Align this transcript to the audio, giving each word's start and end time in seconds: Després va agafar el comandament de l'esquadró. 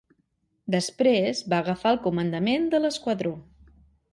Després 0.75 1.43
va 1.53 1.59
agafar 1.65 1.91
el 1.97 2.01
comandament 2.07 2.67
de 2.73 2.81
l'esquadró. 2.85 3.35